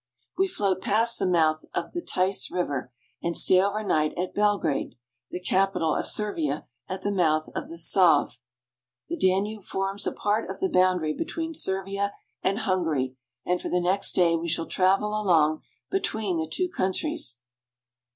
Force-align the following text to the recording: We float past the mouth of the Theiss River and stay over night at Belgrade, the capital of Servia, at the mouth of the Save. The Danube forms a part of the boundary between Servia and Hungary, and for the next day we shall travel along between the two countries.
We 0.35 0.47
float 0.47 0.81
past 0.81 1.19
the 1.19 1.27
mouth 1.27 1.63
of 1.75 1.91
the 1.91 2.01
Theiss 2.01 2.49
River 2.49 2.91
and 3.21 3.37
stay 3.37 3.61
over 3.61 3.83
night 3.83 4.17
at 4.17 4.33
Belgrade, 4.33 4.95
the 5.29 5.39
capital 5.39 5.93
of 5.93 6.07
Servia, 6.07 6.67
at 6.89 7.03
the 7.03 7.11
mouth 7.11 7.49
of 7.53 7.69
the 7.69 7.77
Save. 7.77 8.39
The 9.09 9.19
Danube 9.19 9.61
forms 9.63 10.07
a 10.07 10.11
part 10.11 10.49
of 10.49 10.59
the 10.59 10.69
boundary 10.69 11.13
between 11.13 11.53
Servia 11.53 12.15
and 12.41 12.57
Hungary, 12.61 13.15
and 13.45 13.61
for 13.61 13.69
the 13.69 13.79
next 13.79 14.13
day 14.15 14.35
we 14.35 14.47
shall 14.47 14.65
travel 14.65 15.09
along 15.09 15.61
between 15.91 16.37
the 16.39 16.49
two 16.51 16.67
countries. 16.67 17.37